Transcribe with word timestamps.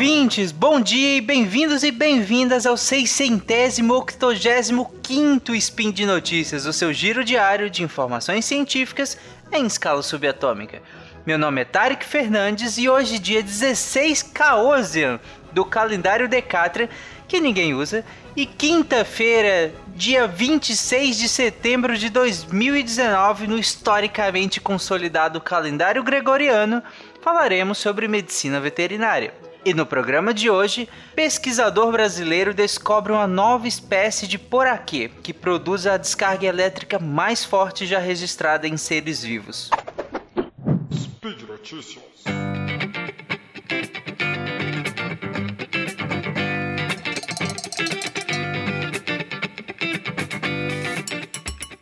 ouvintes, 0.00 0.50
bom 0.50 0.80
dia 0.80 1.18
e 1.18 1.20
bem-vindos 1.20 1.84
e 1.84 1.90
bem-vindas 1.90 2.64
ao 2.64 2.74
685 2.74 5.54
Spin 5.54 5.90
de 5.90 6.06
Notícias, 6.06 6.64
o 6.64 6.72
seu 6.72 6.90
giro 6.90 7.22
diário 7.22 7.68
de 7.68 7.82
informações 7.82 8.46
científicas 8.46 9.18
em 9.52 9.66
escala 9.66 10.02
subatômica. 10.02 10.80
Meu 11.26 11.36
nome 11.36 11.60
é 11.60 11.66
Tarek 11.66 12.02
Fernandes 12.02 12.78
e 12.78 12.88
hoje, 12.88 13.18
dia 13.18 13.42
16 13.42 14.22
Caosian 14.22 15.20
do 15.52 15.66
calendário 15.66 16.26
Decatria, 16.26 16.88
que 17.28 17.38
ninguém 17.38 17.74
usa, 17.74 18.02
e 18.34 18.46
quinta-feira, 18.46 19.70
dia 19.94 20.26
26 20.26 21.18
de 21.18 21.28
setembro 21.28 21.98
de 21.98 22.08
2019, 22.08 23.46
no 23.46 23.58
historicamente 23.58 24.62
consolidado 24.62 25.42
calendário 25.42 26.02
gregoriano, 26.02 26.82
falaremos 27.20 27.76
sobre 27.76 28.08
medicina 28.08 28.58
veterinária. 28.60 29.49
E 29.62 29.74
no 29.74 29.84
programa 29.84 30.32
de 30.32 30.48
hoje, 30.48 30.88
pesquisador 31.14 31.92
brasileiro 31.92 32.54
descobre 32.54 33.12
uma 33.12 33.26
nova 33.26 33.68
espécie 33.68 34.26
de 34.26 34.38
poraquê 34.38 35.10
que 35.22 35.34
produz 35.34 35.86
a 35.86 35.98
descarga 35.98 36.46
elétrica 36.46 36.98
mais 36.98 37.44
forte 37.44 37.86
já 37.86 37.98
registrada 37.98 38.66
em 38.66 38.78
seres 38.78 39.22
vivos. 39.22 39.68
Speed 40.90 41.42
Notícias. 41.42 42.04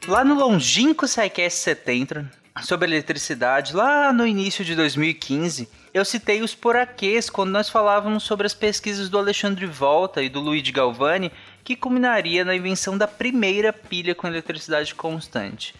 Lá 0.08 0.24
no 0.24 0.34
longínquo 0.34 1.06
SciCast 1.06 1.60
70, 1.60 2.28
sobre 2.62 2.88
eletricidade, 2.88 3.76
lá 3.76 4.12
no 4.12 4.26
início 4.26 4.64
de 4.64 4.74
2015, 4.74 5.68
eu 5.98 6.04
citei 6.04 6.42
os 6.42 6.54
poraquês 6.54 7.28
quando 7.28 7.50
nós 7.50 7.68
falávamos 7.68 8.22
sobre 8.22 8.46
as 8.46 8.54
pesquisas 8.54 9.08
do 9.08 9.18
Alexandre 9.18 9.66
Volta 9.66 10.22
e 10.22 10.28
do 10.28 10.40
Luigi 10.40 10.70
Galvani, 10.70 11.32
que 11.64 11.74
culminaria 11.74 12.44
na 12.44 12.54
invenção 12.54 12.96
da 12.96 13.08
primeira 13.08 13.72
pilha 13.72 14.14
com 14.14 14.26
eletricidade 14.26 14.94
constante. 14.94 15.74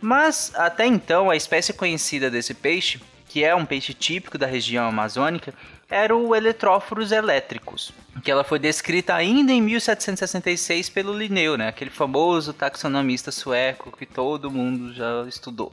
Mas 0.00 0.52
até 0.54 0.86
então, 0.86 1.30
a 1.30 1.36
espécie 1.36 1.72
conhecida 1.72 2.30
desse 2.30 2.54
peixe, 2.54 3.00
que 3.28 3.44
é 3.44 3.54
um 3.54 3.66
peixe 3.66 3.92
típico 3.92 4.38
da 4.38 4.46
região 4.46 4.86
amazônica, 4.86 5.52
era 5.90 6.14
o 6.16 6.34
Eletróforos 6.34 7.12
elétricos, 7.12 7.92
que 8.22 8.30
ela 8.30 8.44
foi 8.44 8.58
descrita 8.58 9.14
ainda 9.14 9.52
em 9.52 9.60
1766 9.60 10.90
pelo 10.90 11.16
Linneu, 11.16 11.56
né? 11.56 11.68
aquele 11.68 11.90
famoso 11.90 12.52
taxonomista 12.52 13.30
sueco 13.30 13.96
que 13.96 14.06
todo 14.06 14.50
mundo 14.50 14.94
já 14.94 15.24
estudou. 15.28 15.72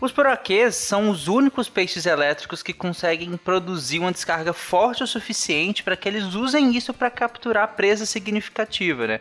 Os 0.00 0.12
poraquês 0.12 0.76
são 0.76 1.10
os 1.10 1.26
únicos 1.26 1.68
peixes 1.68 2.06
elétricos 2.06 2.62
que 2.62 2.72
conseguem 2.72 3.36
produzir 3.36 3.98
uma 3.98 4.12
descarga 4.12 4.52
forte 4.52 5.02
o 5.02 5.06
suficiente 5.08 5.82
para 5.82 5.96
que 5.96 6.08
eles 6.08 6.34
usem 6.34 6.76
isso 6.76 6.94
para 6.94 7.10
capturar 7.10 7.74
presa 7.74 8.06
significativa, 8.06 9.08
né? 9.08 9.20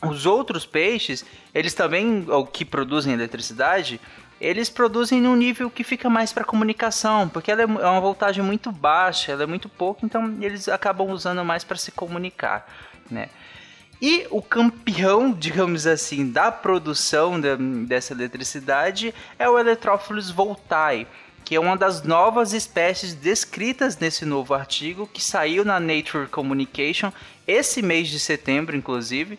Os 0.00 0.24
outros 0.24 0.64
peixes, 0.64 1.24
eles 1.52 1.74
também, 1.74 2.24
o 2.28 2.46
que 2.46 2.64
produzem 2.64 3.12
eletricidade, 3.12 4.00
eles 4.40 4.70
produzem 4.70 5.20
num 5.20 5.36
nível 5.36 5.70
que 5.70 5.82
fica 5.82 6.08
mais 6.08 6.32
para 6.32 6.44
comunicação, 6.44 7.28
porque 7.28 7.50
ela 7.50 7.62
é, 7.62 7.64
é 7.64 7.86
uma 7.86 8.00
voltagem 8.00 8.44
muito 8.44 8.70
baixa, 8.70 9.32
ela 9.32 9.42
é 9.42 9.46
muito 9.46 9.68
pouca, 9.68 10.04
então 10.04 10.36
eles 10.40 10.68
acabam 10.68 11.08
usando 11.10 11.44
mais 11.44 11.64
para 11.64 11.76
se 11.76 11.90
comunicar, 11.90 12.68
né? 13.10 13.28
E 14.02 14.26
o 14.32 14.42
campeão, 14.42 15.32
digamos 15.32 15.86
assim, 15.86 16.28
da 16.28 16.50
produção 16.50 17.40
de, 17.40 17.56
dessa 17.86 18.12
eletricidade 18.12 19.14
é 19.38 19.48
o 19.48 19.56
Electrophilus 19.56 20.28
voltae, 20.28 21.06
que 21.44 21.54
é 21.54 21.60
uma 21.60 21.76
das 21.76 22.02
novas 22.02 22.52
espécies 22.52 23.14
descritas 23.14 23.96
nesse 23.96 24.24
novo 24.24 24.54
artigo 24.54 25.06
que 25.06 25.22
saiu 25.22 25.64
na 25.64 25.78
Nature 25.78 26.26
Communication 26.26 27.12
esse 27.46 27.80
mês 27.80 28.08
de 28.08 28.18
setembro, 28.18 28.76
inclusive, 28.76 29.38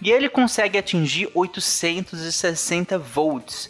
e 0.00 0.10
ele 0.10 0.30
consegue 0.30 0.78
atingir 0.78 1.30
860 1.34 2.98
volts, 2.98 3.68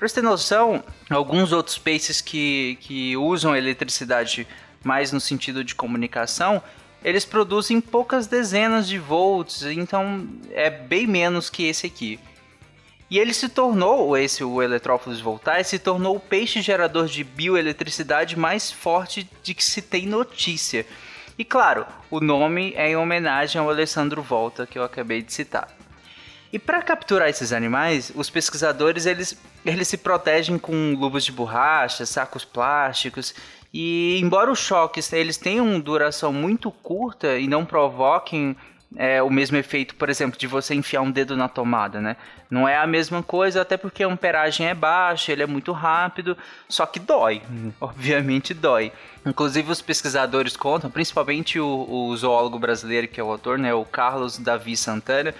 Pra 0.00 0.08
você 0.08 0.14
ter 0.14 0.22
noção, 0.22 0.82
alguns 1.10 1.52
outros 1.52 1.76
peixes 1.76 2.22
que, 2.22 2.78
que 2.80 3.14
usam 3.18 3.54
eletricidade 3.54 4.48
mais 4.82 5.12
no 5.12 5.20
sentido 5.20 5.62
de 5.62 5.74
comunicação, 5.74 6.62
eles 7.04 7.24
produzem 7.24 7.80
poucas 7.80 8.26
dezenas 8.26 8.86
de 8.86 8.98
volts, 8.98 9.62
então 9.62 10.28
é 10.50 10.68
bem 10.68 11.06
menos 11.06 11.48
que 11.48 11.66
esse 11.66 11.86
aqui. 11.86 12.20
E 13.10 13.18
ele 13.18 13.34
se 13.34 13.48
tornou, 13.48 14.16
esse 14.16 14.44
o 14.44 14.62
Eletrófilos 14.62 15.20
voltae, 15.20 15.64
se 15.64 15.78
tornou 15.78 16.16
o 16.16 16.20
peixe 16.20 16.62
gerador 16.62 17.06
de 17.06 17.24
bioeletricidade 17.24 18.38
mais 18.38 18.70
forte 18.70 19.28
de 19.42 19.52
que 19.52 19.64
se 19.64 19.82
tem 19.82 20.06
notícia. 20.06 20.86
E 21.36 21.44
claro, 21.44 21.86
o 22.08 22.20
nome 22.20 22.72
é 22.76 22.90
em 22.90 22.96
homenagem 22.96 23.60
ao 23.60 23.68
Alessandro 23.68 24.22
Volta, 24.22 24.66
que 24.66 24.78
eu 24.78 24.84
acabei 24.84 25.22
de 25.22 25.32
citar. 25.32 25.68
E 26.52 26.58
para 26.58 26.82
capturar 26.82 27.28
esses 27.28 27.52
animais, 27.52 28.12
os 28.14 28.28
pesquisadores 28.28 29.06
eles, 29.06 29.36
eles 29.64 29.88
se 29.88 29.96
protegem 29.96 30.58
com 30.58 30.94
luvas 30.94 31.24
de 31.24 31.32
borracha, 31.32 32.04
sacos 32.04 32.44
plásticos. 32.44 33.34
E 33.72 34.18
embora 34.20 34.50
os 34.50 34.58
choques 34.58 35.12
eles 35.12 35.36
tenham 35.36 35.78
duração 35.78 36.32
muito 36.32 36.70
curta 36.70 37.38
e 37.38 37.46
não 37.46 37.64
provoquem 37.64 38.56
é, 38.96 39.22
o 39.22 39.30
mesmo 39.30 39.56
efeito, 39.56 39.94
por 39.94 40.08
exemplo, 40.08 40.38
de 40.38 40.46
você 40.46 40.74
enfiar 40.74 41.02
um 41.02 41.10
dedo 41.10 41.36
na 41.36 41.48
tomada, 41.48 42.00
né? 42.00 42.16
Não 42.50 42.68
é 42.68 42.76
a 42.76 42.86
mesma 42.86 43.22
coisa, 43.22 43.62
até 43.62 43.76
porque 43.76 44.02
a 44.02 44.08
amperagem 44.08 44.66
é 44.66 44.74
baixa, 44.74 45.30
ele 45.30 45.42
é 45.42 45.46
muito 45.46 45.70
rápido, 45.70 46.36
só 46.68 46.84
que 46.84 46.98
dói, 46.98 47.42
obviamente 47.80 48.52
dói. 48.52 48.92
Inclusive 49.24 49.70
os 49.70 49.80
pesquisadores 49.80 50.56
contam, 50.56 50.90
principalmente 50.90 51.60
o, 51.60 51.86
o 51.88 52.16
zoólogo 52.16 52.58
brasileiro 52.58 53.06
que 53.06 53.20
é 53.20 53.24
o 53.24 53.30
autor, 53.30 53.58
né, 53.58 53.72
o 53.72 53.84
Carlos 53.84 54.38
Davi 54.38 54.76
Santana, 54.76 55.34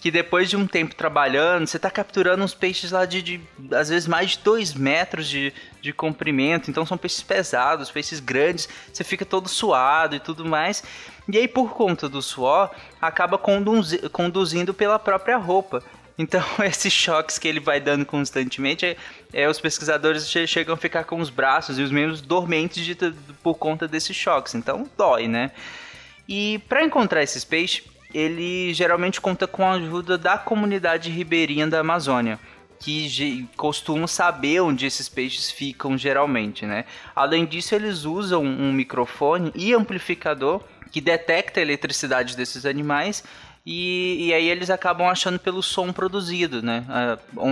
que 0.00 0.10
depois 0.10 0.48
de 0.48 0.56
um 0.56 0.66
tempo 0.66 0.94
trabalhando, 0.94 1.66
você 1.66 1.76
está 1.76 1.90
capturando 1.90 2.42
uns 2.42 2.54
peixes 2.54 2.90
lá 2.90 3.04
de, 3.04 3.20
de, 3.20 3.40
às 3.70 3.90
vezes, 3.90 4.08
mais 4.08 4.30
de 4.30 4.38
2 4.38 4.72
metros 4.72 5.28
de, 5.28 5.52
de 5.82 5.92
comprimento. 5.92 6.70
Então 6.70 6.86
são 6.86 6.96
peixes 6.96 7.22
pesados, 7.22 7.90
peixes 7.90 8.18
grandes, 8.18 8.66
você 8.90 9.04
fica 9.04 9.26
todo 9.26 9.48
suado 9.48 10.16
e 10.16 10.20
tudo 10.20 10.44
mais. 10.44 10.82
E 11.28 11.36
aí, 11.36 11.46
por 11.46 11.74
conta 11.74 12.08
do 12.08 12.22
suor, 12.22 12.70
acaba 13.00 13.36
conduzi 13.36 13.98
conduzindo 14.08 14.72
pela 14.72 14.98
própria 14.98 15.36
roupa. 15.36 15.82
Então, 16.16 16.42
esses 16.64 16.92
choques 16.92 17.38
que 17.38 17.46
ele 17.46 17.60
vai 17.60 17.78
dando 17.78 18.06
constantemente, 18.06 18.86
é, 18.86 18.96
é, 19.32 19.48
os 19.48 19.60
pesquisadores 19.60 20.28
che 20.28 20.46
chegam 20.46 20.74
a 20.74 20.78
ficar 20.78 21.04
com 21.04 21.20
os 21.20 21.28
braços 21.28 21.78
e 21.78 21.82
os 21.82 21.90
membros 21.90 22.22
dormentes 22.22 22.84
de, 22.84 22.96
por 23.42 23.54
conta 23.54 23.86
desses 23.86 24.16
choques. 24.16 24.54
Então, 24.54 24.88
dói, 24.96 25.28
né? 25.28 25.50
E 26.28 26.58
para 26.68 26.84
encontrar 26.84 27.22
esses 27.22 27.44
peixes, 27.44 27.82
ele 28.12 28.72
geralmente 28.74 29.20
conta 29.20 29.46
com 29.46 29.64
a 29.64 29.72
ajuda 29.72 30.18
da 30.18 30.36
comunidade 30.38 31.10
ribeirinha 31.10 31.66
da 31.66 31.80
Amazônia, 31.80 32.38
que 32.78 33.46
costumam 33.56 34.06
saber 34.06 34.60
onde 34.60 34.86
esses 34.86 35.08
peixes 35.08 35.50
ficam 35.50 35.98
geralmente, 35.98 36.64
né? 36.64 36.86
Além 37.14 37.44
disso, 37.44 37.74
eles 37.74 38.04
usam 38.04 38.42
um 38.42 38.72
microfone 38.72 39.52
e 39.54 39.74
amplificador 39.74 40.62
que 40.90 41.00
detecta 41.00 41.60
a 41.60 41.62
eletricidade 41.62 42.36
desses 42.36 42.64
animais 42.64 43.22
e, 43.64 44.28
e, 44.28 44.34
aí 44.34 44.48
eles 44.48 44.70
acabam 44.70 45.06
achando 45.06 45.38
pelo 45.38 45.62
som 45.62 45.92
produzido, 45.92 46.62
né? 46.62 46.84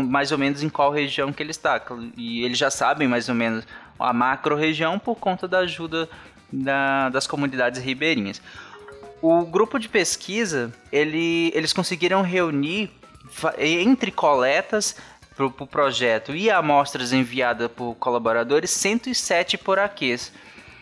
mais 0.09 0.33
ou 0.33 0.39
menos 0.39 0.63
em 0.63 0.69
qual 0.69 0.91
região 0.91 1.33
que 1.33 1.43
ele 1.43 1.51
está. 1.51 1.81
E 2.17 2.43
eles 2.43 2.57
já 2.57 2.71
sabem 2.71 3.07
mais 3.07 3.29
ou 3.29 3.35
menos 3.35 3.65
a 3.99 4.13
macro 4.13 4.57
região 4.57 4.99
por 4.99 5.17
conta 5.17 5.47
da 5.47 5.59
ajuda 5.59 6.09
da, 6.53 7.11
das 7.11 7.27
comunidades 7.27 7.81
ribeirinhas. 7.83 8.41
O 9.21 9.45
grupo 9.45 9.79
de 9.79 9.89
pesquisa, 9.89 10.73
ele, 10.93 11.51
eles 11.55 11.73
conseguiram 11.73 12.23
reunir 12.23 12.91
entre 13.59 14.12
coletas 14.12 14.97
para 15.37 15.47
o 15.47 15.50
pro 15.50 15.67
projeto 15.67 16.35
e 16.35 16.50
amostras 16.50 17.12
enviadas 17.12 17.70
por 17.70 17.94
colaboradores 17.97 18.70
107 18.70 19.59
poraquês. 19.59 20.32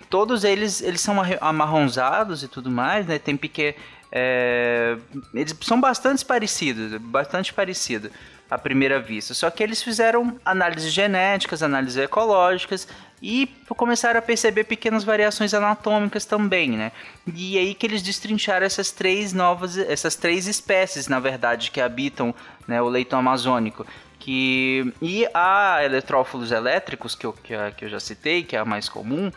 Todos 0.08 0.44
eles, 0.44 0.80
eles 0.80 1.00
são 1.00 1.16
amarronzados 1.40 2.42
e 2.42 2.48
tudo 2.48 2.70
mais, 2.70 3.06
né? 3.06 3.18
Tem 3.18 3.36
pique, 3.36 3.74
é, 4.12 4.96
eles 5.34 5.56
são 5.62 5.80
bastante 5.80 6.24
parecidos, 6.24 7.00
bastante 7.00 7.52
parecidos 7.52 8.10
à 8.50 8.58
primeira 8.58 9.00
vista. 9.00 9.34
Só 9.34 9.50
que 9.50 9.62
eles 9.62 9.82
fizeram 9.82 10.38
análises 10.44 10.92
genéticas, 10.92 11.62
análises 11.62 11.96
ecológicas 11.96 12.88
e 13.22 13.48
começaram 13.68 14.18
a 14.18 14.22
perceber 14.22 14.64
pequenas 14.64 15.02
variações 15.02 15.54
anatômicas 15.54 16.24
também, 16.24 16.70
né? 16.70 16.92
E 17.34 17.58
aí 17.58 17.74
que 17.74 17.86
eles 17.86 18.02
destrincharam 18.02 18.66
essas 18.66 18.90
três 18.90 19.32
novas, 19.32 19.76
essas 19.76 20.16
três 20.16 20.46
espécies, 20.46 21.08
na 21.08 21.18
verdade, 21.18 21.70
que 21.70 21.80
habitam 21.80 22.34
né, 22.66 22.80
o 22.80 22.88
leito 22.88 23.16
amazônico. 23.16 23.86
Que, 24.18 24.92
e 25.00 25.26
a 25.32 25.84
eletrófilos 25.84 26.50
elétricos, 26.50 27.14
que 27.14 27.26
eu, 27.26 27.32
que 27.32 27.84
eu 27.84 27.88
já 27.88 28.00
citei, 28.00 28.42
que 28.42 28.56
é 28.56 28.58
a 28.58 28.64
mais 28.64 28.88
comum, 28.88 29.30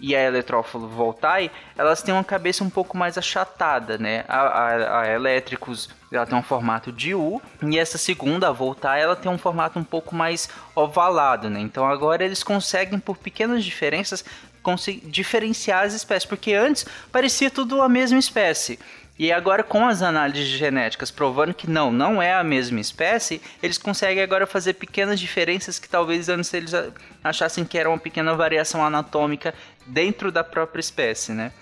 e 0.00 0.14
a 0.14 0.22
eletrófilo 0.22 0.88
voltae, 0.88 1.50
elas 1.76 2.02
têm 2.02 2.14
uma 2.14 2.24
cabeça 2.24 2.64
um 2.64 2.70
pouco 2.70 2.96
mais 2.96 3.18
achatada, 3.18 3.98
né? 3.98 4.24
A, 4.28 4.40
a, 4.40 5.00
a 5.00 5.08
elétricos 5.08 5.88
ela 6.10 6.24
tem 6.24 6.38
um 6.38 6.42
formato 6.42 6.90
de 6.90 7.14
U 7.14 7.40
e 7.62 7.78
essa 7.78 7.98
segunda, 7.98 8.48
a 8.48 8.52
voltae, 8.52 9.00
ela 9.00 9.14
tem 9.14 9.30
um 9.30 9.36
formato 9.36 9.78
um 9.78 9.84
pouco 9.84 10.14
mais 10.14 10.48
ovalado, 10.74 11.50
né? 11.50 11.60
Então 11.60 11.86
agora 11.86 12.24
eles 12.24 12.42
conseguem 12.42 12.98
por 12.98 13.18
pequenas 13.18 13.62
diferenças 13.64 14.24
diferenciar 15.04 15.84
as 15.84 15.94
espécies, 15.94 16.28
porque 16.28 16.52
antes 16.54 16.86
parecia 17.10 17.50
tudo 17.50 17.80
a 17.82 17.88
mesma 17.88 18.18
espécie. 18.18 18.78
E 19.18 19.32
agora, 19.32 19.64
com 19.64 19.84
as 19.84 20.00
análises 20.00 20.46
genéticas 20.46 21.10
provando 21.10 21.52
que 21.52 21.68
não, 21.68 21.90
não 21.90 22.22
é 22.22 22.34
a 22.34 22.44
mesma 22.44 22.78
espécie, 22.78 23.42
eles 23.60 23.76
conseguem 23.76 24.22
agora 24.22 24.46
fazer 24.46 24.74
pequenas 24.74 25.18
diferenças 25.18 25.78
que 25.78 25.88
talvez 25.88 26.28
antes 26.28 26.54
eles 26.54 26.72
achassem 27.22 27.64
que 27.64 27.76
era 27.76 27.88
uma 27.88 27.98
pequena 27.98 28.34
variação 28.34 28.84
anatômica 28.84 29.52
dentro 29.84 30.30
da 30.30 30.44
própria 30.44 30.80
espécie, 30.80 31.32
né? 31.32 31.52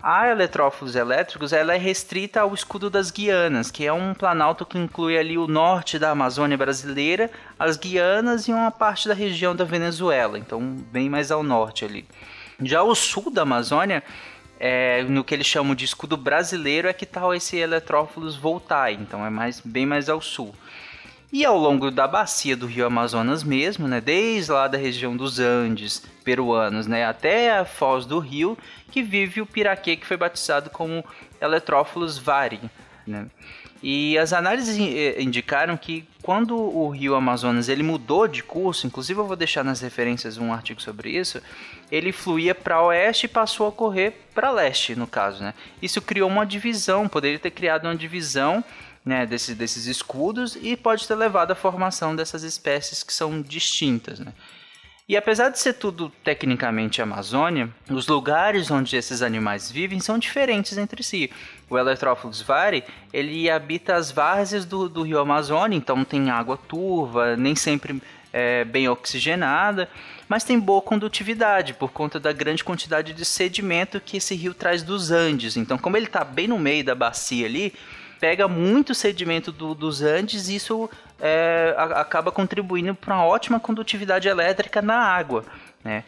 A 0.00 0.28
eletrófilos 0.28 0.94
elétricos 0.94 1.52
ela 1.52 1.74
é 1.74 1.76
restrita 1.76 2.40
ao 2.40 2.54
escudo 2.54 2.88
das 2.88 3.10
Guianas, 3.10 3.68
que 3.68 3.84
é 3.84 3.92
um 3.92 4.14
planalto 4.14 4.64
que 4.64 4.78
inclui 4.78 5.18
ali 5.18 5.36
o 5.36 5.48
norte 5.48 5.98
da 5.98 6.10
Amazônia 6.10 6.56
brasileira, 6.56 7.28
as 7.58 7.76
Guianas 7.76 8.46
e 8.46 8.52
uma 8.52 8.70
parte 8.70 9.08
da 9.08 9.14
região 9.14 9.56
da 9.56 9.64
Venezuela, 9.64 10.38
então 10.38 10.60
bem 10.92 11.10
mais 11.10 11.32
ao 11.32 11.42
norte 11.42 11.84
ali. 11.84 12.06
Já 12.62 12.80
o 12.82 12.94
sul 12.94 13.28
da 13.28 13.42
Amazônia 13.42 14.04
é, 14.60 15.02
no 15.02 15.24
que 15.24 15.34
eles 15.34 15.46
chamam 15.48 15.74
de 15.74 15.84
escudo 15.84 16.16
brasileiro 16.16 16.86
é 16.86 16.92
que 16.92 17.06
tal 17.06 17.34
esse 17.34 17.56
Eletrófilos 17.56 18.36
voltai, 18.36 18.94
então 18.94 19.26
é 19.26 19.30
mais, 19.30 19.60
bem 19.60 19.84
mais 19.84 20.08
ao 20.08 20.20
sul. 20.20 20.54
E 21.30 21.44
ao 21.44 21.58
longo 21.58 21.90
da 21.90 22.08
bacia 22.08 22.56
do 22.56 22.66
rio 22.66 22.86
Amazonas 22.86 23.44
mesmo, 23.44 23.86
né, 23.86 24.00
desde 24.00 24.50
lá 24.50 24.66
da 24.66 24.78
região 24.78 25.14
dos 25.14 25.38
Andes 25.38 26.02
peruanos 26.24 26.86
né, 26.86 27.04
até 27.04 27.58
a 27.58 27.66
foz 27.66 28.06
do 28.06 28.18
rio, 28.18 28.56
que 28.90 29.02
vive 29.02 29.42
o 29.42 29.46
piraquê 29.46 29.94
que 29.94 30.06
foi 30.06 30.16
batizado 30.16 30.70
como 30.70 31.04
Eletrófilos 31.38 32.16
vari. 32.16 32.60
Né. 33.06 33.26
E 33.82 34.18
as 34.18 34.32
análises 34.32 34.76
eh, 34.78 35.22
indicaram 35.22 35.76
que 35.76 36.04
quando 36.22 36.56
o 36.56 36.88
rio 36.88 37.14
Amazonas 37.14 37.68
ele 37.68 37.82
mudou 37.82 38.26
de 38.26 38.42
curso, 38.42 38.86
inclusive 38.86 39.20
eu 39.20 39.26
vou 39.26 39.36
deixar 39.36 39.62
nas 39.62 39.80
referências 39.80 40.36
um 40.36 40.52
artigo 40.52 40.82
sobre 40.82 41.10
isso, 41.10 41.40
ele 41.90 42.10
fluía 42.10 42.54
para 42.54 42.82
oeste 42.82 43.26
e 43.26 43.28
passou 43.28 43.68
a 43.68 43.72
correr 43.72 44.26
para 44.34 44.50
leste, 44.50 44.96
no 44.96 45.06
caso, 45.06 45.42
né? 45.42 45.54
Isso 45.80 46.02
criou 46.02 46.28
uma 46.28 46.44
divisão, 46.44 47.08
poderia 47.08 47.38
ter 47.38 47.50
criado 47.50 47.84
uma 47.84 47.94
divisão 47.94 48.64
né, 49.04 49.26
desses, 49.26 49.56
desses 49.56 49.86
escudos 49.86 50.56
e 50.60 50.76
pode 50.76 51.06
ter 51.06 51.14
levado 51.14 51.52
à 51.52 51.54
formação 51.54 52.14
dessas 52.14 52.42
espécies 52.42 53.02
que 53.02 53.12
são 53.12 53.40
distintas, 53.40 54.18
né? 54.18 54.32
E 55.08 55.16
apesar 55.16 55.48
de 55.48 55.58
ser 55.58 55.72
tudo 55.72 56.12
tecnicamente 56.22 57.00
Amazônia, 57.00 57.70
os 57.88 58.06
lugares 58.06 58.70
onde 58.70 58.94
esses 58.94 59.22
animais 59.22 59.70
vivem 59.70 60.00
são 60.00 60.18
diferentes 60.18 60.76
entre 60.76 61.02
si. 61.02 61.30
O 61.70 61.78
Eletrófilos 61.78 62.42
vari, 62.42 62.84
ele 63.10 63.48
habita 63.48 63.94
as 63.94 64.10
várzeas 64.10 64.66
do, 64.66 64.86
do 64.86 65.00
rio 65.04 65.18
Amazônia, 65.18 65.78
então 65.78 66.04
tem 66.04 66.28
água 66.28 66.58
turva, 66.58 67.38
nem 67.38 67.56
sempre 67.56 68.02
é, 68.30 68.66
bem 68.66 68.86
oxigenada, 68.86 69.88
mas 70.28 70.44
tem 70.44 70.60
boa 70.60 70.82
condutividade 70.82 71.72
por 71.72 71.90
conta 71.90 72.20
da 72.20 72.30
grande 72.30 72.62
quantidade 72.62 73.14
de 73.14 73.24
sedimento 73.24 74.00
que 74.00 74.18
esse 74.18 74.34
rio 74.34 74.52
traz 74.52 74.82
dos 74.82 75.10
Andes. 75.10 75.56
Então, 75.56 75.78
como 75.78 75.96
ele 75.96 76.04
está 76.04 76.22
bem 76.22 76.48
no 76.48 76.58
meio 76.58 76.84
da 76.84 76.94
bacia 76.94 77.46
ali, 77.46 77.72
pega 78.20 78.48
muito 78.48 78.94
sedimento 78.94 79.52
do, 79.52 79.74
dos 79.74 80.02
Andes 80.02 80.48
e 80.48 80.56
isso 80.56 80.90
é, 81.20 81.74
a, 81.76 82.00
acaba 82.00 82.30
contribuindo 82.30 82.94
para 82.94 83.14
uma 83.14 83.24
ótima 83.24 83.58
condutividade 83.60 84.28
elétrica 84.28 84.82
na 84.82 84.96
água, 84.96 85.44
né? 85.84 86.04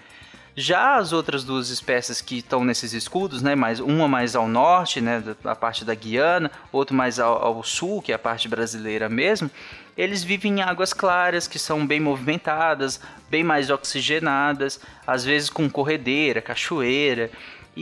Já 0.56 0.96
as 0.96 1.12
outras 1.12 1.44
duas 1.44 1.70
espécies 1.70 2.20
que 2.20 2.38
estão 2.38 2.64
nesses 2.64 2.92
escudos, 2.92 3.40
né, 3.40 3.54
mais, 3.54 3.78
uma 3.78 4.08
mais 4.08 4.34
ao 4.34 4.48
norte, 4.48 5.00
né, 5.00 5.22
a 5.44 5.54
parte 5.54 5.84
da 5.84 5.94
Guiana, 5.94 6.50
outro 6.72 6.94
mais 6.94 7.20
ao, 7.20 7.42
ao, 7.42 7.62
sul, 7.62 8.02
que 8.02 8.10
é 8.10 8.16
a 8.16 8.18
parte 8.18 8.48
brasileira 8.48 9.08
mesmo, 9.08 9.50
eles 9.96 10.24
vivem 10.24 10.58
em 10.58 10.62
águas 10.62 10.92
claras, 10.92 11.46
que 11.46 11.58
são 11.58 11.86
bem 11.86 12.00
movimentadas, 12.00 13.00
bem 13.30 13.44
mais 13.44 13.70
oxigenadas, 13.70 14.80
às 15.06 15.24
vezes 15.24 15.48
com 15.48 15.70
corredeira, 15.70 16.42
cachoeira. 16.42 17.30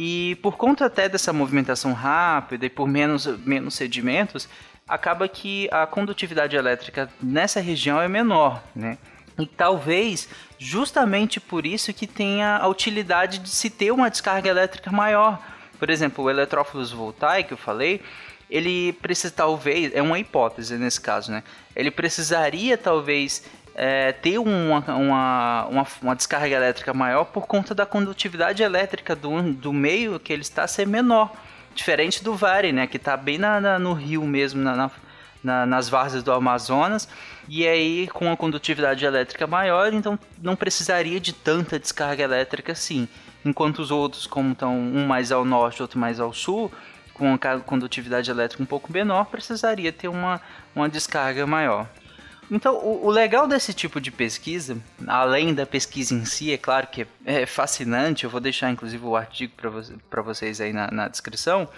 E 0.01 0.37
por 0.37 0.57
conta 0.57 0.87
até 0.87 1.09
dessa 1.09 1.33
movimentação 1.33 1.93
rápida 1.93 2.65
e 2.65 2.71
por 2.71 2.87
menos, 2.87 3.27
menos 3.45 3.75
sedimentos, 3.75 4.49
acaba 4.87 5.27
que 5.27 5.69
a 5.73 5.89
condutividade 5.89 6.55
elétrica 6.55 7.11
nessa 7.21 7.59
região 7.59 8.01
é 8.01 8.07
menor, 8.07 8.63
né? 8.77 8.97
E 9.37 9.45
talvez 9.45 10.29
justamente 10.57 11.41
por 11.41 11.67
isso 11.67 11.93
que 11.93 12.07
tenha 12.07 12.59
a 12.59 12.69
utilidade 12.69 13.41
de 13.41 13.49
se 13.49 13.69
ter 13.69 13.91
uma 13.91 14.09
descarga 14.09 14.49
elétrica 14.49 14.93
maior. 14.93 15.43
Por 15.81 15.91
exemplo, 15.91 16.23
o 16.23 16.31
eletrófilos 16.31 16.93
voltai 16.93 17.43
que 17.43 17.55
eu 17.55 17.59
falei, 17.59 18.01
ele 18.49 18.93
precisa 18.93 19.35
talvez, 19.35 19.93
é 19.93 20.01
uma 20.01 20.21
hipótese 20.21 20.79
nesse 20.79 21.01
caso, 21.01 21.33
né? 21.33 21.43
Ele 21.75 21.91
precisaria 21.91 22.79
talvez 22.79 23.43
é, 23.81 24.11
ter 24.11 24.39
uma, 24.39 24.81
uma, 24.89 25.67
uma, 25.67 25.87
uma, 26.03 26.17
descarga 26.17 26.57
elétrica 26.57 26.93
maior 26.93 27.27
por 27.27 27.47
conta 27.47 27.77
da 27.77 27.87
condutividade 27.87 28.61
elétrica 28.61 29.15
do, 29.15 29.53
do 29.53 29.73
meio 29.73 30.19
que 30.19 30.33
ele 30.33 30.43
está 30.43 30.67
ser 30.67 30.85
menor. 30.85 31.33
Diferente 31.77 32.25
do 32.25 32.35
Vare, 32.35 32.73
né? 32.73 32.89
Que 32.89 32.97
está 32.97 33.17
bem 33.17 33.39
na, 33.39 33.61
na, 33.61 33.79
no 33.79 33.93
rio 33.93 34.25
mesmo, 34.25 34.61
na, 34.61 34.91
na, 35.45 35.65
nas 35.65 35.89
várzeas 35.89 36.25
do 36.25 36.33
Amazonas. 36.33 37.09
E 37.49 37.69
aí, 37.69 38.09
com 38.09 38.33
a 38.33 38.37
condutividade 38.37 39.05
elétrica 39.05 39.47
maior, 39.47 39.95
então 39.95 40.19
não 40.43 40.57
precisaria 40.57 41.21
de 41.21 41.33
tanta 41.33 41.79
descarga 41.79 42.25
elétrica 42.25 42.73
assim. 42.73 43.07
Enquanto 43.45 43.79
os 43.79 43.93
outros, 43.93 44.27
como 44.27 44.55
estão 44.55 44.77
um 44.77 45.07
mais 45.07 45.31
ao 45.31 45.45
norte, 45.45 45.83
outro 45.83 46.01
mais 46.01 46.19
ao 46.19 46.35
sul, 46.35 46.69
com 47.15 47.33
a 47.33 47.61
condutividade 47.61 48.29
elétrica 48.29 48.61
um 48.61 48.67
pouco 48.67 48.93
menor, 48.93 49.27
precisaria 49.27 49.93
ter 49.93 50.09
uma, 50.09 50.41
uma 50.75 50.89
descarga 50.89 51.47
maior. 51.47 51.87
Então, 52.51 52.77
o, 52.77 53.07
o, 53.07 53.11
legal 53.11 53.47
desse 53.47 53.75
tipo 53.75 54.01
de 54.01 54.11
pesquisa, 54.11 54.79
além 55.07 55.53
da 55.53 55.67
pesquisa 55.67 56.15
em 56.15 56.25
si, 56.25 56.53
é 56.53 56.57
claro 56.57 56.87
que 56.87 57.03
é, 57.03 57.43
é 57.43 57.47
fascinante, 57.47 58.25
eu 58.25 58.31
vou 58.31 58.41
deixar 58.41 58.71
inclusive 58.71 59.05
o 59.05 59.17
artigo 59.17 59.53
para 59.57 59.71
vo 59.71 59.83
vocês 60.23 60.61
aí 60.61 60.73
na, 60.73 60.91
na, 60.91 61.09
descrição, 61.09 61.69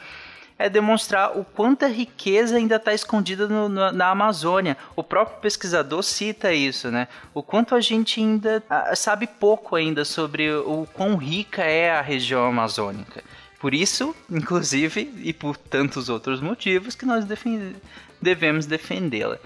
é 0.57 0.69
demonstrar 0.69 1.37
o 1.37 1.45
quanta 1.45 1.89
riqueza 1.89 2.57
ainda 2.57 2.77
está 2.77 2.93
escondida 2.93 3.49
no, 3.49 3.69
no, 3.69 3.91
na 3.91 4.11
Amazônia. 4.11 4.77
O 4.95 5.03
próprio 5.03 5.41
pesquisador 5.41 6.03
cita 6.03 6.53
isso, 6.53 6.91
né? 6.91 7.09
O 7.33 7.43
quanto 7.43 7.75
a 7.75 7.81
gente 7.81 8.21
ainda 8.21 8.63
a, 8.69 8.95
sabe 8.95 9.27
pouco 9.27 9.75
ainda 9.75 10.05
sobre 10.05 10.53
o 10.53 10.87
quão 10.93 11.17
rica 11.17 11.63
é 11.63 11.91
a 11.91 12.03
região 12.03 12.45
amazônica. 12.45 13.25
Por 13.59 13.75
isso, 13.75 14.15
inclusive, 14.31 15.13
e 15.23 15.33
por 15.33 15.57
tantos 15.57 16.09
outros 16.09 16.41
motivos, 16.41 16.95
que 16.95 17.05
nós 17.05 17.25
defend 17.25 17.77
devemos 18.21 18.67
defendê-la. 18.67 19.39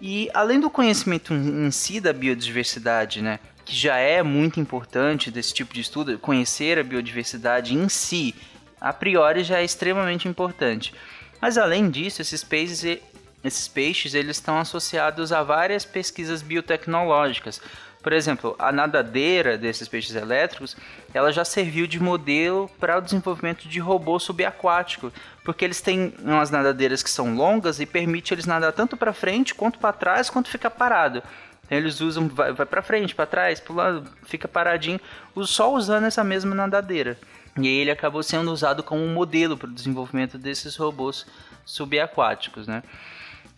E 0.00 0.30
além 0.32 0.58
do 0.58 0.70
conhecimento 0.70 1.34
em 1.34 1.70
si 1.70 2.00
da 2.00 2.12
biodiversidade, 2.12 3.20
né, 3.20 3.38
que 3.64 3.76
já 3.76 3.96
é 3.96 4.22
muito 4.22 4.58
importante 4.58 5.30
desse 5.30 5.52
tipo 5.52 5.74
de 5.74 5.80
estudo, 5.80 6.18
conhecer 6.18 6.78
a 6.78 6.82
biodiversidade 6.82 7.74
em 7.74 7.88
si, 7.88 8.34
a 8.80 8.92
priori 8.92 9.44
já 9.44 9.58
é 9.58 9.64
extremamente 9.64 10.26
importante. 10.26 10.94
Mas 11.40 11.58
além 11.58 11.90
disso, 11.90 12.22
esses 12.22 12.42
peixes, 12.42 13.00
esses 13.44 13.68
peixes 13.68 14.14
eles 14.14 14.36
estão 14.36 14.58
associados 14.58 15.32
a 15.32 15.42
várias 15.42 15.84
pesquisas 15.84 16.40
biotecnológicas, 16.40 17.60
por 18.02 18.12
exemplo, 18.12 18.56
a 18.58 18.72
nadadeira 18.72 19.58
desses 19.58 19.86
peixes 19.86 20.14
elétricos, 20.14 20.76
ela 21.12 21.30
já 21.32 21.44
serviu 21.44 21.86
de 21.86 22.00
modelo 22.00 22.70
para 22.80 22.98
o 22.98 23.00
desenvolvimento 23.00 23.68
de 23.68 23.78
robô 23.78 24.18
subaquático, 24.18 25.12
porque 25.44 25.64
eles 25.64 25.82
têm 25.82 26.14
umas 26.20 26.50
nadadeiras 26.50 27.02
que 27.02 27.10
são 27.10 27.34
longas 27.34 27.78
e 27.78 27.84
permite 27.84 28.32
eles 28.32 28.46
nadar 28.46 28.72
tanto 28.72 28.96
para 28.96 29.12
frente 29.12 29.54
quanto 29.54 29.78
para 29.78 29.92
trás, 29.92 30.30
quanto 30.30 30.48
ficar 30.48 30.70
parado. 30.70 31.22
Então, 31.66 31.76
eles 31.76 32.00
usam, 32.00 32.26
vai, 32.28 32.52
vai 32.52 32.66
para 32.66 32.82
frente, 32.82 33.14
para 33.14 33.26
trás, 33.26 33.60
pulando, 33.60 34.10
fica 34.24 34.48
paradinho, 34.48 35.00
só 35.42 35.72
usando 35.72 36.04
essa 36.04 36.24
mesma 36.24 36.54
nadadeira. 36.54 37.18
E 37.60 37.68
ele 37.68 37.90
acabou 37.90 38.22
sendo 38.22 38.50
usado 38.50 38.82
como 38.82 39.02
um 39.02 39.12
modelo 39.12 39.58
para 39.58 39.68
o 39.68 39.72
desenvolvimento 39.72 40.38
desses 40.38 40.76
robôs 40.76 41.26
subaquáticos, 41.66 42.66
né? 42.66 42.82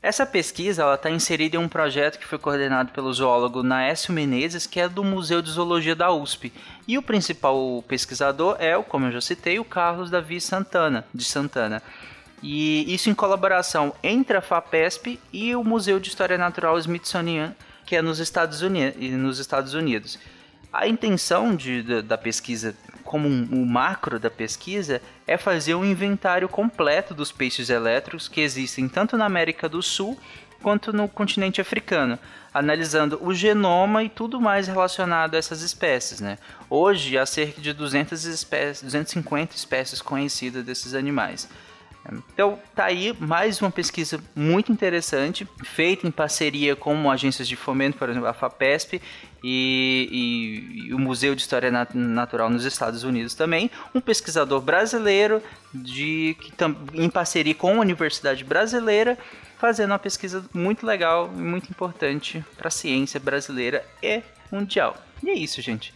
Essa 0.02 0.26
pesquisa 0.26 0.92
está 0.92 1.08
inserida 1.08 1.56
em 1.56 1.60
um 1.60 1.68
projeto 1.68 2.18
que 2.18 2.26
foi 2.26 2.36
coordenado 2.36 2.90
pelo 2.90 3.12
zoólogo 3.12 3.62
Naécio 3.62 4.12
Menezes, 4.12 4.66
que 4.66 4.80
é 4.80 4.88
do 4.88 5.04
Museu 5.04 5.40
de 5.40 5.48
Zoologia 5.48 5.94
da 5.94 6.10
USP. 6.10 6.52
E 6.88 6.98
o 6.98 7.02
principal 7.02 7.84
pesquisador 7.86 8.56
é, 8.58 8.76
como 8.82 9.06
eu 9.06 9.12
já 9.12 9.20
citei, 9.20 9.60
o 9.60 9.64
Carlos 9.64 10.10
Davi 10.10 10.40
Santana, 10.40 11.04
de 11.14 11.24
Santana. 11.24 11.80
E 12.42 12.92
isso 12.92 13.10
em 13.10 13.14
colaboração 13.14 13.94
entre 14.02 14.36
a 14.36 14.40
FAPESP 14.40 15.20
e 15.32 15.54
o 15.54 15.62
Museu 15.62 16.00
de 16.00 16.08
História 16.08 16.36
Natural 16.36 16.76
Smithsonian, 16.80 17.54
que 17.86 17.94
é 17.94 18.02
nos 18.02 18.18
Estados 18.18 18.60
Unidos. 18.60 19.00
Nos 19.00 19.38
Estados 19.38 19.72
Unidos. 19.72 20.18
A 20.72 20.88
intenção 20.88 21.54
de, 21.54 22.02
da 22.02 22.16
pesquisa 22.16 22.74
como 23.12 23.28
um, 23.28 23.46
um, 23.52 23.66
macro 23.66 24.18
da 24.18 24.30
pesquisa, 24.30 25.02
é 25.26 25.36
fazer 25.36 25.74
um 25.74 25.84
inventário 25.84 26.48
completo 26.48 27.12
dos 27.12 27.30
peixes 27.30 27.68
elétricos 27.68 28.26
que 28.26 28.40
existem 28.40 28.88
tanto 28.88 29.18
na 29.18 29.26
América 29.26 29.68
do 29.68 29.82
Sul 29.82 30.18
quanto 30.62 30.94
no 30.94 31.06
continente 31.06 31.60
africano, 31.60 32.18
analisando 32.54 33.18
o 33.22 33.34
genoma 33.34 34.02
e 34.02 34.08
tudo 34.08 34.40
mais 34.40 34.66
relacionado 34.66 35.34
a 35.34 35.38
essas 35.38 35.60
espécies. 35.60 36.20
Né? 36.20 36.38
Hoje 36.70 37.18
há 37.18 37.26
cerca 37.26 37.60
de 37.60 37.74
200 37.74 38.24
espécies, 38.24 38.82
250 38.82 39.56
espécies 39.56 40.00
conhecidas 40.00 40.64
desses 40.64 40.94
animais. 40.94 41.48
Então, 42.32 42.58
tá 42.74 42.86
aí 42.86 43.14
mais 43.20 43.60
uma 43.60 43.70
pesquisa 43.70 44.20
muito 44.34 44.72
interessante, 44.72 45.46
feita 45.64 46.06
em 46.06 46.10
parceria 46.10 46.74
com 46.74 47.10
agências 47.10 47.46
de 47.46 47.54
fomento, 47.54 47.96
por 47.96 48.08
exemplo, 48.08 48.28
a 48.28 48.32
FAPESP 48.32 49.00
e, 49.42 50.08
e, 50.10 50.88
e, 50.88 50.94
o 50.94 50.98
Museu 50.98 51.34
de 51.34 51.42
História 51.42 51.70
Natural 51.94 52.50
nos 52.50 52.64
Estados 52.64 53.04
Unidos 53.04 53.34
também. 53.34 53.70
Um 53.94 54.00
pesquisador 54.00 54.60
brasileiro, 54.60 55.42
de, 55.72 56.36
que, 56.40 56.52
em 56.94 57.08
parceria 57.08 57.54
com 57.54 57.76
a 57.76 57.80
Universidade 57.80 58.42
Brasileira, 58.42 59.16
fazendo 59.58 59.90
uma 59.90 59.98
pesquisa 59.98 60.44
muito 60.52 60.84
legal 60.84 61.30
e 61.32 61.40
muito 61.40 61.70
importante 61.70 62.44
para 62.56 62.68
a 62.68 62.70
ciência 62.70 63.20
brasileira 63.20 63.84
e 64.02 64.22
mundial. 64.50 64.96
E 65.22 65.30
é 65.30 65.34
isso, 65.34 65.62
gente. 65.62 65.94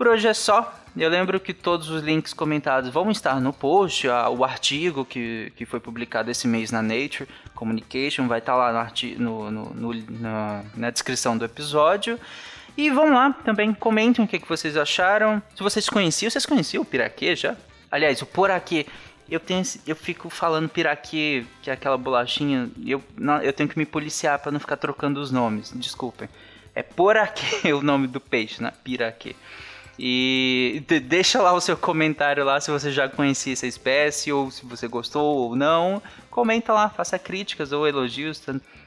Por 0.00 0.08
hoje 0.08 0.26
é 0.26 0.32
só. 0.32 0.74
Eu 0.96 1.10
lembro 1.10 1.38
que 1.38 1.52
todos 1.52 1.90
os 1.90 2.02
links 2.02 2.32
comentados 2.32 2.88
vão 2.88 3.10
estar 3.10 3.38
no 3.38 3.52
post. 3.52 4.08
O 4.08 4.42
artigo 4.42 5.04
que, 5.04 5.52
que 5.54 5.66
foi 5.66 5.78
publicado 5.78 6.30
esse 6.30 6.48
mês 6.48 6.70
na 6.70 6.80
Nature 6.80 7.28
Communication 7.54 8.26
vai 8.26 8.38
estar 8.38 8.56
lá 8.56 8.90
no, 9.18 9.50
no, 9.50 9.64
no, 9.74 9.94
na, 10.18 10.64
na 10.74 10.88
descrição 10.88 11.36
do 11.36 11.44
episódio. 11.44 12.18
E 12.78 12.88
vão 12.88 13.12
lá 13.12 13.30
também, 13.44 13.74
comentem 13.74 14.24
o 14.24 14.26
que, 14.26 14.38
que 14.38 14.48
vocês 14.48 14.74
acharam. 14.74 15.42
Se 15.54 15.62
vocês 15.62 15.86
conheciam, 15.86 16.30
vocês 16.30 16.46
conheciam 16.46 16.80
o 16.82 16.86
Piraquê 16.86 17.36
já? 17.36 17.54
Aliás, 17.90 18.22
o 18.22 18.26
Poraquê 18.26 18.86
eu 19.30 19.38
tenho 19.38 19.62
eu 19.86 19.94
fico 19.94 20.30
falando 20.30 20.66
piraquê, 20.70 21.44
que 21.60 21.68
é 21.68 21.74
aquela 21.74 21.98
bolachinha, 21.98 22.70
eu 22.86 23.04
não, 23.18 23.42
eu 23.42 23.52
tenho 23.52 23.68
que 23.68 23.78
me 23.78 23.84
policiar 23.84 24.38
para 24.38 24.50
não 24.50 24.58
ficar 24.58 24.78
trocando 24.78 25.20
os 25.20 25.30
nomes. 25.30 25.70
Desculpem. 25.74 26.26
É 26.74 26.82
poraquê 26.82 27.70
o 27.74 27.82
nome 27.82 28.06
do 28.06 28.18
peixe, 28.18 28.62
né? 28.62 28.72
Piraquê. 28.82 29.36
E 30.02 30.82
deixa 31.02 31.42
lá 31.42 31.52
o 31.52 31.60
seu 31.60 31.76
comentário 31.76 32.42
lá 32.42 32.58
se 32.58 32.70
você 32.70 32.90
já 32.90 33.06
conhecia 33.06 33.52
essa 33.52 33.66
espécie 33.66 34.32
ou 34.32 34.50
se 34.50 34.64
você 34.64 34.88
gostou 34.88 35.36
ou 35.36 35.54
não. 35.54 36.02
Comenta 36.30 36.72
lá, 36.72 36.88
faça 36.88 37.18
críticas 37.18 37.70
ou 37.70 37.86
elogios. 37.86 38.42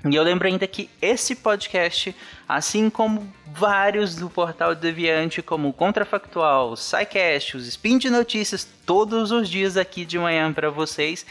E 0.09 0.15
eu 0.15 0.23
lembro 0.23 0.47
ainda 0.47 0.65
que 0.65 0.89
esse 0.99 1.35
podcast, 1.35 2.15
assim 2.49 2.89
como 2.89 3.31
vários 3.45 4.15
do 4.15 4.27
Portal 4.27 4.73
Deviante, 4.73 5.43
como 5.43 5.69
o 5.69 5.73
Contrafactual, 5.73 6.71
o 6.71 6.75
SciCast, 6.75 7.57
os 7.57 7.67
Spin 7.67 7.99
de 7.99 8.09
Notícias, 8.09 8.67
todos 8.83 9.31
os 9.31 9.47
dias 9.47 9.77
aqui 9.77 10.05
de 10.05 10.17
manhã 10.17 10.51
para 10.51 10.71
vocês, 10.71 11.27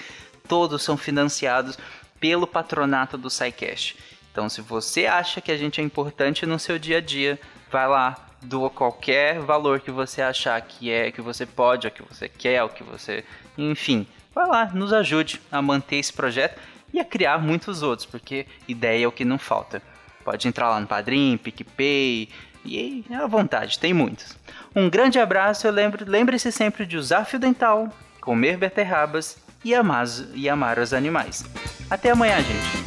todos 0.47 0.85
são 0.85 0.97
financiados 0.97 1.77
pelo 2.21 2.47
patronato 2.47 3.19
do 3.19 3.29
SciCast. 3.29 3.97
Então, 4.31 4.49
se 4.49 4.61
você 4.61 5.07
acha 5.07 5.41
que 5.41 5.51
a 5.51 5.57
gente 5.57 5.81
é 5.81 5.85
importante 5.85 6.47
no 6.47 6.57
seu 6.57 6.79
dia 6.79 6.99
a 6.99 7.01
dia, 7.01 7.37
vai 7.69 7.89
lá, 7.89 8.29
doa 8.43 8.71
qualquer 8.71 9.41
valor 9.41 9.81
que 9.81 9.91
você 9.91 10.23
achar 10.23 10.61
que 10.61 10.91
é, 10.91 11.11
que 11.11 11.21
você 11.21 11.47
pode, 11.47 11.87
o 11.87 11.91
que 11.91 12.03
você 12.03 12.29
quer, 12.29 12.63
o 12.63 12.69
que 12.69 12.83
você. 12.83 13.25
Enfim, 13.57 14.07
vai 14.35 14.47
lá, 14.47 14.67
nos 14.67 14.93
ajude 14.93 15.41
a 15.51 15.63
manter 15.63 15.97
esse 15.97 16.13
projeto 16.13 16.61
e 16.93 17.01
a 17.01 17.05
criar 17.05 17.39
muitos 17.39 17.83
outros, 17.83 18.07
porque 18.07 18.47
ideia 18.69 19.05
é 19.05 19.09
o 19.09 19.13
que 19.13 19.25
não 19.25 19.39
falta. 19.39 19.83
Pode 20.25 20.47
entrar 20.47 20.69
lá 20.71 20.79
no 20.79 20.87
Padrim, 20.87 21.37
PicPay, 21.37 22.29
e 22.65 23.05
à 23.13 23.27
vontade, 23.27 23.79
tem 23.79 23.93
muitos. 23.93 24.37
Um 24.75 24.89
grande 24.89 25.19
abraço, 25.19 25.69
lembre-se 26.07 26.53
sempre 26.53 26.87
de 26.87 26.97
usar 26.97 27.25
fio 27.25 27.39
dental, 27.39 27.89
comer 28.21 28.57
beterrabas 28.57 29.37
e 29.65 29.75
amar, 29.75 30.07
e 30.35 30.49
amar 30.49 30.79
os 30.79 30.93
animais. 30.93 31.45
Até 31.91 32.11
amanhã, 32.11 32.37
gente! 32.41 32.82